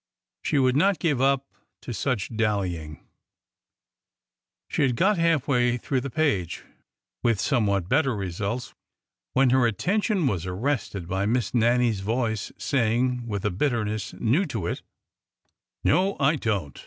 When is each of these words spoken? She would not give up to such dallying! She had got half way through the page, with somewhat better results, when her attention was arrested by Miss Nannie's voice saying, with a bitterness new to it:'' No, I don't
She 0.41 0.57
would 0.57 0.75
not 0.75 0.97
give 0.97 1.21
up 1.21 1.45
to 1.83 1.93
such 1.93 2.35
dallying! 2.35 3.05
She 4.67 4.81
had 4.81 4.95
got 4.95 5.19
half 5.19 5.47
way 5.47 5.77
through 5.77 6.01
the 6.01 6.09
page, 6.09 6.63
with 7.21 7.39
somewhat 7.39 7.87
better 7.87 8.15
results, 8.15 8.73
when 9.33 9.51
her 9.51 9.67
attention 9.67 10.25
was 10.25 10.47
arrested 10.47 11.07
by 11.07 11.27
Miss 11.27 11.53
Nannie's 11.53 11.99
voice 11.99 12.51
saying, 12.57 13.27
with 13.27 13.45
a 13.45 13.51
bitterness 13.51 14.13
new 14.13 14.47
to 14.47 14.65
it:'' 14.65 14.81
No, 15.83 16.17
I 16.19 16.35
don't 16.35 16.79